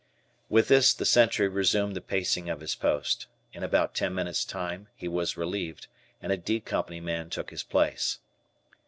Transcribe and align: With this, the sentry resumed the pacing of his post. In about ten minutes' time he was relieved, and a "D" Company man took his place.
With 0.49 0.67
this, 0.67 0.95
the 0.95 1.05
sentry 1.05 1.47
resumed 1.47 1.95
the 1.95 2.01
pacing 2.01 2.49
of 2.49 2.61
his 2.61 2.73
post. 2.73 3.27
In 3.53 3.61
about 3.61 3.93
ten 3.93 4.15
minutes' 4.15 4.43
time 4.43 4.87
he 4.95 5.07
was 5.07 5.37
relieved, 5.37 5.85
and 6.23 6.31
a 6.31 6.37
"D" 6.37 6.59
Company 6.59 6.99
man 6.99 7.29
took 7.29 7.51
his 7.51 7.61
place. 7.61 8.17